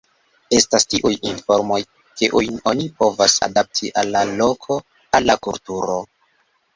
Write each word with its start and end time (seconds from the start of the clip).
Estas 0.59 0.85
tiuj 0.93 1.09
informoj, 1.31 1.77
kiujn 2.21 2.57
oni 2.71 2.85
povas 3.01 3.35
adapti 3.49 3.91
al 4.03 4.09
la 4.15 4.23
loko, 4.39 4.79
al 5.19 5.29
la 5.31 5.37
kulturo. 5.49 5.99